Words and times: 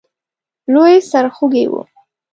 لوی 0.73 0.95
سرخوږی 1.09 1.65
وو. 1.71 1.81